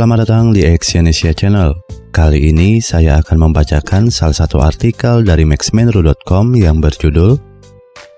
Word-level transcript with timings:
Selamat 0.00 0.24
datang 0.24 0.56
di 0.56 0.64
Exyonesia 0.64 1.36
Channel. 1.36 1.76
Kali 2.08 2.48
ini 2.48 2.80
saya 2.80 3.20
akan 3.20 3.36
membacakan 3.36 4.08
salah 4.08 4.32
satu 4.32 4.64
artikel 4.64 5.20
dari 5.28 5.44
maxmenru.com 5.44 6.56
yang 6.56 6.80
berjudul 6.80 7.36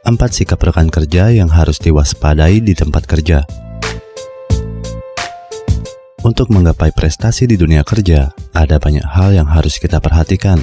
4 0.06 0.14
sikap 0.14 0.62
rekan 0.62 0.86
kerja 0.86 1.34
yang 1.34 1.50
harus 1.50 1.82
diwaspadai 1.82 2.62
di 2.62 2.78
tempat 2.78 3.02
kerja. 3.02 3.42
Untuk 6.22 6.54
menggapai 6.54 6.94
prestasi 6.94 7.50
di 7.50 7.58
dunia 7.58 7.82
kerja, 7.82 8.30
ada 8.54 8.78
banyak 8.78 9.02
hal 9.02 9.34
yang 9.34 9.50
harus 9.50 9.82
kita 9.82 9.98
perhatikan. 9.98 10.62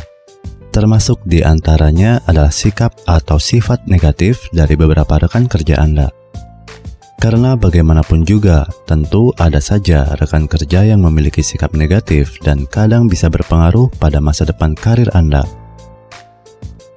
Termasuk 0.71 1.20
di 1.27 1.43
antaranya 1.43 2.23
adalah 2.31 2.55
sikap 2.55 2.95
atau 3.04 3.36
sifat 3.36 3.91
negatif 3.91 4.47
dari 4.55 4.79
beberapa 4.79 5.20
rekan 5.20 5.51
kerja 5.51 5.83
Anda. 5.83 6.18
Karena 7.20 7.59
bagaimanapun 7.59 8.23
juga, 8.23 8.63
tentu 8.88 9.35
ada 9.35 9.59
saja 9.59 10.07
rekan 10.23 10.48
kerja 10.48 10.88
yang 10.88 11.03
memiliki 11.03 11.44
sikap 11.44 11.75
negatif 11.75 12.39
dan 12.39 12.63
kadang 12.63 13.11
bisa 13.11 13.27
berpengaruh 13.27 13.91
pada 13.99 14.23
masa 14.23 14.48
depan 14.48 14.71
karir 14.71 15.11
Anda. 15.11 15.44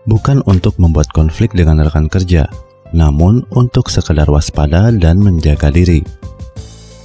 Bukan 0.07 0.47
untuk 0.47 0.79
membuat 0.79 1.11
konflik 1.11 1.51
dengan 1.59 1.83
rekan 1.83 2.07
kerja, 2.07 2.47
namun 2.95 3.43
untuk 3.51 3.91
sekedar 3.91 4.31
waspada 4.31 4.95
dan 4.95 5.19
menjaga 5.19 5.75
diri. 5.75 6.07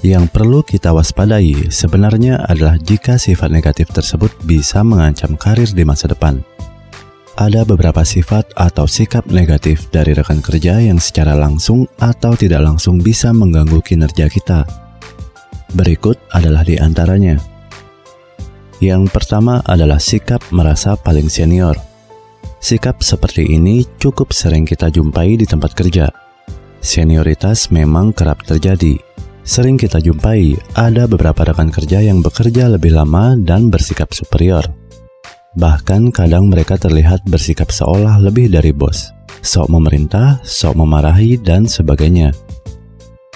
Yang 0.05 0.29
perlu 0.29 0.61
kita 0.61 0.93
waspadai 0.93 1.73
sebenarnya 1.73 2.45
adalah 2.45 2.77
jika 2.77 3.17
sifat 3.17 3.49
negatif 3.49 3.89
tersebut 3.89 4.29
bisa 4.45 4.85
mengancam 4.85 5.33
karir 5.33 5.73
di 5.73 5.81
masa 5.81 6.05
depan 6.05 6.37
ada 7.37 7.61
beberapa 7.61 8.01
sifat 8.01 8.57
atau 8.57 8.89
sikap 8.89 9.29
negatif 9.29 9.87
dari 9.93 10.17
rekan 10.17 10.41
kerja 10.41 10.81
yang 10.81 10.97
secara 10.97 11.37
langsung 11.37 11.85
atau 12.01 12.33
tidak 12.33 12.65
langsung 12.65 12.97
bisa 12.97 13.29
mengganggu 13.29 13.77
kinerja 13.85 14.25
kita. 14.25 14.65
Berikut 15.77 16.17
adalah 16.33 16.65
di 16.65 16.81
antaranya. 16.81 17.37
Yang 18.81 19.13
pertama 19.13 19.61
adalah 19.65 20.01
sikap 20.01 20.41
merasa 20.49 20.97
paling 20.97 21.29
senior. 21.29 21.77
Sikap 22.57 23.05
seperti 23.05 23.45
ini 23.53 23.85
cukup 24.01 24.33
sering 24.33 24.65
kita 24.65 24.89
jumpai 24.89 25.37
di 25.37 25.45
tempat 25.45 25.77
kerja. 25.77 26.09
Senioritas 26.81 27.69
memang 27.69 28.13
kerap 28.13 28.41
terjadi. 28.45 28.97
Sering 29.45 29.79
kita 29.79 30.01
jumpai 30.01 30.57
ada 30.77 31.07
beberapa 31.07 31.45
rekan 31.47 31.71
kerja 31.71 32.03
yang 32.03 32.19
bekerja 32.19 32.67
lebih 32.67 32.93
lama 32.93 33.33
dan 33.39 33.71
bersikap 33.71 34.11
superior 34.11 34.76
Bahkan 35.57 36.13
kadang 36.13 36.53
mereka 36.53 36.77
terlihat 36.77 37.25
bersikap 37.25 37.73
seolah 37.73 38.21
lebih 38.21 38.53
dari 38.53 38.69
bos, 38.69 39.09
sok 39.41 39.73
memerintah, 39.73 40.37
sok 40.45 40.77
memarahi, 40.77 41.33
dan 41.41 41.65
sebagainya. 41.65 42.29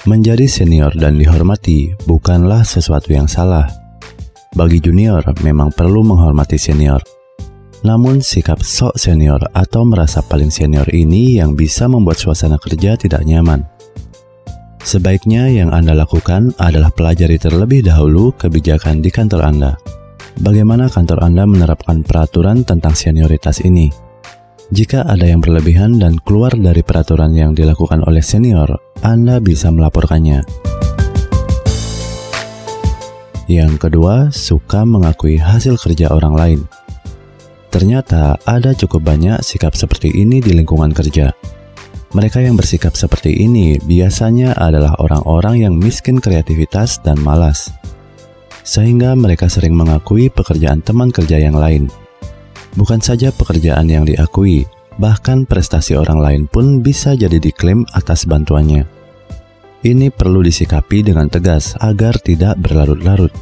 Menjadi 0.05 0.45
senior 0.45 0.93
dan 0.93 1.17
dihormati 1.17 1.97
bukanlah 2.05 2.61
sesuatu 2.61 3.09
yang 3.09 3.25
salah. 3.25 3.65
Bagi 4.53 4.77
junior, 4.77 5.25
memang 5.41 5.73
perlu 5.73 6.05
menghormati 6.05 6.61
senior. 6.61 7.01
Namun, 7.81 8.21
sikap 8.21 8.61
sok 8.61 9.01
senior 9.01 9.41
atau 9.57 9.81
merasa 9.81 10.21
paling 10.21 10.53
senior 10.53 10.85
ini 10.93 11.41
yang 11.41 11.57
bisa 11.57 11.89
membuat 11.89 12.21
suasana 12.21 12.61
kerja 12.61 13.01
tidak 13.01 13.25
nyaman. 13.25 13.65
Sebaiknya 14.85 15.49
yang 15.49 15.73
Anda 15.73 15.97
lakukan 15.97 16.53
adalah 16.61 16.93
pelajari 16.93 17.41
terlebih 17.41 17.81
dahulu 17.81 18.29
kebijakan 18.37 19.01
di 19.01 19.09
kantor 19.09 19.41
Anda 19.41 19.73
bagaimana 20.39 20.87
kantor 20.87 21.27
Anda 21.27 21.43
menerapkan 21.43 22.05
peraturan 22.07 22.63
tentang 22.63 22.95
senioritas 22.95 23.59
ini. 23.65 23.91
Jika 24.71 25.03
ada 25.03 25.27
yang 25.27 25.43
berlebihan 25.43 25.99
dan 25.99 26.15
keluar 26.23 26.55
dari 26.55 26.79
peraturan 26.79 27.35
yang 27.35 27.51
dilakukan 27.51 28.07
oleh 28.07 28.23
senior, 28.23 28.71
Anda 29.03 29.43
bisa 29.43 29.67
melaporkannya. 29.67 30.47
Yang 33.51 33.73
kedua, 33.83 34.31
suka 34.31 34.87
mengakui 34.87 35.35
hasil 35.35 35.75
kerja 35.75 36.15
orang 36.15 36.35
lain. 36.39 36.61
Ternyata 37.67 38.39
ada 38.47 38.71
cukup 38.71 39.03
banyak 39.03 39.43
sikap 39.43 39.75
seperti 39.75 40.07
ini 40.07 40.39
di 40.39 40.55
lingkungan 40.55 40.95
kerja. 40.95 41.35
Mereka 42.15 42.43
yang 42.43 42.55
bersikap 42.55 42.95
seperti 42.95 43.43
ini 43.43 43.79
biasanya 43.79 44.55
adalah 44.55 44.95
orang-orang 44.99 45.67
yang 45.67 45.73
miskin 45.75 46.19
kreativitas 46.19 46.99
dan 47.03 47.19
malas 47.19 47.71
sehingga 48.61 49.17
mereka 49.17 49.49
sering 49.49 49.73
mengakui 49.73 50.29
pekerjaan 50.31 50.81
teman 50.81 51.09
kerja 51.09 51.37
yang 51.37 51.57
lain. 51.57 51.89
Bukan 52.77 53.03
saja 53.03 53.33
pekerjaan 53.35 53.91
yang 53.91 54.07
diakui, 54.07 54.63
bahkan 54.95 55.43
prestasi 55.43 55.97
orang 55.99 56.19
lain 56.23 56.41
pun 56.47 56.79
bisa 56.79 57.17
jadi 57.17 57.35
diklaim 57.41 57.83
atas 57.91 58.23
bantuannya. 58.23 58.87
Ini 59.81 60.13
perlu 60.13 60.45
disikapi 60.45 61.01
dengan 61.01 61.25
tegas 61.25 61.73
agar 61.81 62.21
tidak 62.21 62.55
berlarut-larut. 62.61 63.33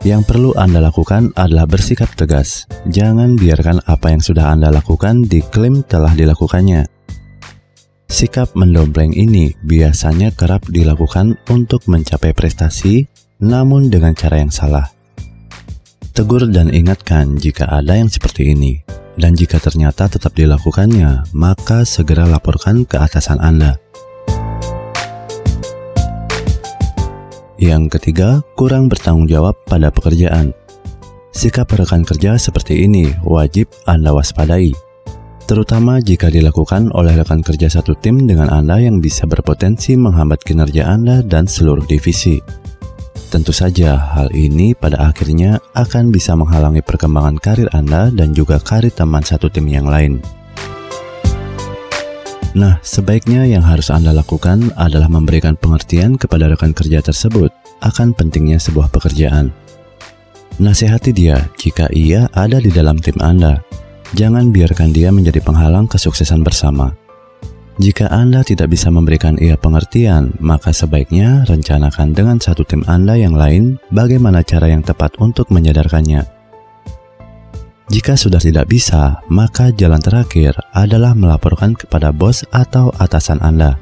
Yang 0.00 0.32
perlu 0.32 0.50
Anda 0.56 0.80
lakukan 0.80 1.32
adalah 1.36 1.68
bersikap 1.68 2.12
tegas. 2.16 2.64
Jangan 2.88 3.36
biarkan 3.36 3.84
apa 3.84 4.12
yang 4.12 4.20
sudah 4.24 4.52
Anda 4.52 4.72
lakukan 4.72 5.28
diklaim 5.28 5.84
telah 5.84 6.12
dilakukannya. 6.16 6.88
Sikap 8.10 8.56
mendompleng 8.56 9.12
ini 9.14 9.56
biasanya 9.64 10.32
kerap 10.34 10.66
dilakukan 10.68 11.36
untuk 11.52 11.84
mencapai 11.86 12.32
prestasi 12.32 13.06
namun 13.40 13.88
dengan 13.88 14.12
cara 14.12 14.38
yang 14.38 14.52
salah. 14.52 14.92
Tegur 16.12 16.44
dan 16.52 16.68
ingatkan 16.68 17.40
jika 17.40 17.64
ada 17.64 17.96
yang 17.96 18.12
seperti 18.12 18.52
ini, 18.52 18.84
dan 19.16 19.32
jika 19.32 19.56
ternyata 19.56 20.06
tetap 20.06 20.36
dilakukannya, 20.36 21.32
maka 21.32 21.88
segera 21.88 22.28
laporkan 22.28 22.84
ke 22.84 23.00
atasan 23.00 23.40
Anda. 23.40 23.80
Yang 27.60 28.00
ketiga, 28.00 28.40
kurang 28.56 28.88
bertanggung 28.88 29.28
jawab 29.28 29.56
pada 29.68 29.92
pekerjaan. 29.92 30.56
Sikap 31.30 31.72
rekan 31.72 32.04
kerja 32.04 32.36
seperti 32.36 32.84
ini 32.84 33.12
wajib 33.24 33.68
Anda 33.84 34.12
waspadai, 34.12 34.72
terutama 35.48 36.02
jika 36.02 36.28
dilakukan 36.28 36.92
oleh 36.92 37.16
rekan 37.16 37.40
kerja 37.40 37.70
satu 37.70 37.96
tim 37.96 38.28
dengan 38.28 38.50
Anda 38.50 38.82
yang 38.82 38.98
bisa 38.98 39.24
berpotensi 39.24 39.94
menghambat 39.96 40.42
kinerja 40.42 40.90
Anda 40.90 41.22
dan 41.22 41.46
seluruh 41.46 41.86
divisi. 41.86 42.59
Tentu 43.30 43.54
saja 43.54 43.94
hal 43.94 44.34
ini 44.34 44.74
pada 44.74 45.06
akhirnya 45.06 45.62
akan 45.78 46.10
bisa 46.10 46.34
menghalangi 46.34 46.82
perkembangan 46.82 47.38
karir 47.38 47.70
Anda 47.70 48.10
dan 48.10 48.34
juga 48.34 48.58
karir 48.58 48.90
teman 48.90 49.22
satu 49.22 49.46
tim 49.46 49.70
yang 49.70 49.86
lain. 49.86 50.18
Nah, 52.58 52.82
sebaiknya 52.82 53.46
yang 53.46 53.62
harus 53.62 53.94
Anda 53.94 54.10
lakukan 54.10 54.74
adalah 54.74 55.06
memberikan 55.06 55.54
pengertian 55.54 56.18
kepada 56.18 56.50
rekan 56.50 56.74
kerja 56.74 56.98
tersebut 56.98 57.54
akan 57.78 58.18
pentingnya 58.18 58.58
sebuah 58.58 58.90
pekerjaan. 58.90 59.54
Nasihati 60.58 61.14
dia 61.14 61.38
jika 61.54 61.86
ia 61.94 62.26
ada 62.34 62.58
di 62.58 62.74
dalam 62.74 62.98
tim 62.98 63.14
Anda. 63.22 63.62
Jangan 64.18 64.50
biarkan 64.50 64.90
dia 64.90 65.14
menjadi 65.14 65.38
penghalang 65.38 65.86
kesuksesan 65.86 66.42
bersama. 66.42 66.90
Jika 67.80 68.12
Anda 68.12 68.44
tidak 68.44 68.76
bisa 68.76 68.92
memberikan 68.92 69.40
ia 69.40 69.56
pengertian, 69.56 70.36
maka 70.36 70.68
sebaiknya 70.68 71.48
rencanakan 71.48 72.12
dengan 72.12 72.36
satu 72.36 72.60
tim 72.60 72.84
Anda 72.84 73.16
yang 73.16 73.32
lain 73.32 73.80
bagaimana 73.88 74.44
cara 74.44 74.68
yang 74.68 74.84
tepat 74.84 75.16
untuk 75.16 75.48
menyadarkannya. 75.48 76.28
Jika 77.88 78.20
sudah 78.20 78.36
tidak 78.36 78.68
bisa, 78.68 79.24
maka 79.32 79.72
jalan 79.72 79.96
terakhir 79.96 80.60
adalah 80.76 81.16
melaporkan 81.16 81.72
kepada 81.72 82.12
bos 82.12 82.44
atau 82.52 82.92
atasan 83.00 83.40
Anda. 83.40 83.80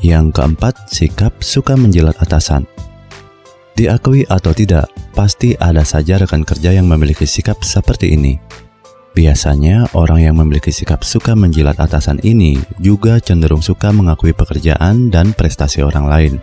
Yang 0.00 0.40
keempat, 0.40 0.88
sikap 0.88 1.44
suka 1.44 1.76
menjilat 1.76 2.16
atasan. 2.16 2.79
Diakui 3.80 4.28
atau 4.28 4.52
tidak, 4.52 4.92
pasti 5.16 5.56
ada 5.56 5.80
saja 5.88 6.20
rekan 6.20 6.44
kerja 6.44 6.68
yang 6.68 6.84
memiliki 6.84 7.24
sikap 7.24 7.64
seperti 7.64 8.12
ini. 8.12 8.36
Biasanya, 9.16 9.96
orang 9.96 10.20
yang 10.20 10.36
memiliki 10.36 10.68
sikap 10.68 11.00
suka 11.00 11.32
menjilat 11.32 11.80
atasan 11.80 12.20
ini 12.20 12.60
juga 12.76 13.16
cenderung 13.24 13.64
suka 13.64 13.88
mengakui 13.88 14.36
pekerjaan 14.36 15.08
dan 15.08 15.32
prestasi 15.32 15.80
orang 15.80 16.04
lain. 16.12 16.34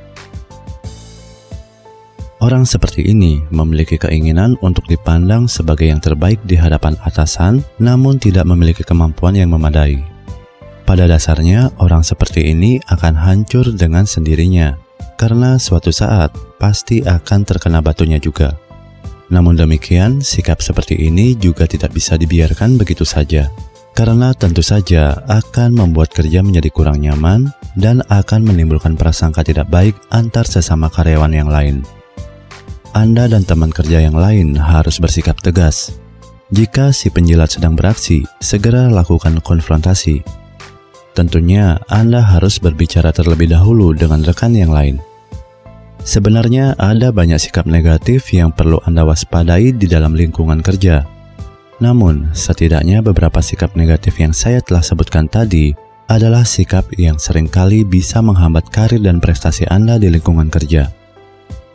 Orang 2.42 2.66
seperti 2.66 3.06
ini 3.06 3.46
memiliki 3.54 4.02
keinginan 4.02 4.58
untuk 4.66 4.90
dipandang 4.90 5.46
sebagai 5.46 5.94
yang 5.94 6.02
terbaik 6.02 6.42
di 6.42 6.58
hadapan 6.58 6.98
atasan, 7.06 7.62
namun 7.78 8.18
tidak 8.18 8.50
memiliki 8.50 8.82
kemampuan 8.82 9.38
yang 9.38 9.54
memadai. 9.54 10.02
Pada 10.90 11.06
dasarnya, 11.06 11.70
orang 11.78 12.02
seperti 12.02 12.50
ini 12.50 12.82
akan 12.90 13.14
hancur 13.14 13.78
dengan 13.78 14.10
sendirinya 14.10 14.74
karena 15.22 15.62
suatu 15.62 15.94
saat 15.94 16.47
pasti 16.58 17.06
akan 17.06 17.40
terkena 17.46 17.80
batunya 17.82 18.22
juga. 18.22 18.58
Namun 19.34 19.56
demikian, 19.58 20.20
sikap 20.20 20.60
seperti 20.60 20.98
ini 20.98 21.38
juga 21.38 21.70
tidak 21.70 21.94
bisa 21.94 22.16
dibiarkan 22.20 22.80
begitu 22.80 23.04
saja, 23.04 23.52
karena 23.96 24.32
tentu 24.36 24.64
saja 24.64 25.18
akan 25.28 25.74
membuat 25.74 26.14
kerja 26.14 26.46
menjadi 26.46 26.70
kurang 26.72 27.02
nyaman 27.04 27.52
dan 27.76 28.06
akan 28.08 28.46
menimbulkan 28.46 28.96
prasangka 28.96 29.44
tidak 29.44 29.68
baik 29.68 29.96
antar 30.10 30.48
sesama 30.48 30.88
karyawan 30.88 31.34
yang 31.34 31.50
lain. 31.52 31.84
Anda 32.96 33.28
dan 33.28 33.44
teman 33.44 33.70
kerja 33.70 34.02
yang 34.02 34.16
lain 34.16 34.58
harus 34.58 34.98
bersikap 34.98 35.38
tegas. 35.44 35.94
Jika 36.50 36.96
si 36.96 37.12
penjilat 37.12 37.52
sedang 37.52 37.76
beraksi, 37.76 38.24
segera 38.40 38.88
lakukan 38.88 39.44
konfrontasi 39.44 40.48
tentunya 41.18 41.82
Anda 41.90 42.22
harus 42.22 42.62
berbicara 42.62 43.10
terlebih 43.10 43.50
dahulu 43.50 43.98
dengan 43.98 44.22
rekan 44.22 44.54
yang 44.54 44.70
lain. 44.70 45.02
Sebenarnya 46.08 46.72
ada 46.80 47.12
banyak 47.12 47.36
sikap 47.36 47.68
negatif 47.68 48.32
yang 48.32 48.56
perlu 48.56 48.80
Anda 48.88 49.04
waspadai 49.04 49.76
di 49.76 49.92
dalam 49.92 50.16
lingkungan 50.16 50.64
kerja. 50.64 51.04
Namun, 51.84 52.32
setidaknya 52.32 53.04
beberapa 53.04 53.44
sikap 53.44 53.76
negatif 53.76 54.16
yang 54.16 54.32
saya 54.32 54.64
telah 54.64 54.80
sebutkan 54.80 55.28
tadi 55.28 55.76
adalah 56.08 56.48
sikap 56.48 56.88
yang 56.96 57.20
sering 57.20 57.52
kali 57.52 57.84
bisa 57.84 58.24
menghambat 58.24 58.72
karir 58.72 59.04
dan 59.04 59.20
prestasi 59.20 59.68
Anda 59.68 60.00
di 60.00 60.08
lingkungan 60.08 60.48
kerja. 60.48 60.88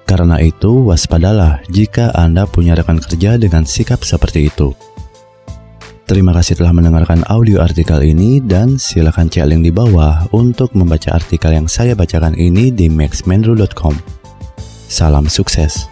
Karena 0.09 0.41
itu, 0.41 0.81
waspadalah 0.81 1.61
jika 1.69 2.17
Anda 2.17 2.49
punya 2.49 2.73
rekan 2.73 3.05
kerja 3.05 3.37
dengan 3.37 3.69
sikap 3.69 4.01
seperti 4.01 4.49
itu. 4.49 4.73
Terima 6.09 6.33
kasih 6.33 6.57
telah 6.57 6.73
mendengarkan 6.73 7.21
audio 7.29 7.61
artikel 7.61 8.01
ini 8.01 8.41
dan 8.41 8.81
silakan 8.81 9.29
cek 9.29 9.45
link 9.45 9.69
di 9.69 9.73
bawah 9.77 10.25
untuk 10.33 10.73
membaca 10.73 11.13
artikel 11.13 11.53
yang 11.53 11.69
saya 11.69 11.93
bacakan 11.93 12.33
ini 12.33 12.73
di 12.73 12.89
maxmenru.com. 12.89 14.22
Salam 14.93 15.25
sukses. 15.31 15.89